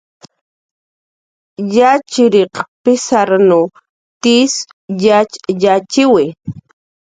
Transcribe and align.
Yatxchiriq 1.75 2.55
pizarranw 2.83 3.65
tizn 4.21 4.67
yatx 5.05 5.31
yatxchiwi 5.63 6.25